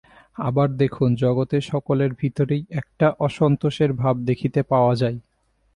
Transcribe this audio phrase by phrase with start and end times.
[0.39, 5.17] আবার দেখুন, জগতে সকলের ভিতরেই একটা অসন্তোষের ভাব দেখিতে পাওয়া যায়।